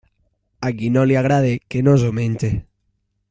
[0.69, 2.53] A qui no li agrade, que no s'ho menge.